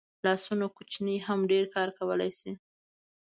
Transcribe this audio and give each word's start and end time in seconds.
لاسونه 0.25 0.65
کوچني 0.75 1.15
هم 1.27 1.39
ډېر 1.51 1.65
کار 1.75 1.89
کولی 1.97 2.31
شي 2.39 2.51